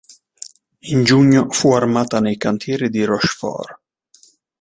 In 0.89 1.03
giugno 1.03 1.51
fu 1.51 1.73
armata 1.73 2.19
nei 2.19 2.35
cantieri 2.35 2.89
di 2.89 3.03
Rochefort. 3.03 3.79